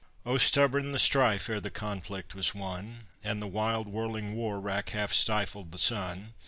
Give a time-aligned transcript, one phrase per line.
[0.25, 3.03] Oh, stubborn the strife ere the conflict was won!
[3.23, 6.33] And the wild whirling war wrack half stifled the sun.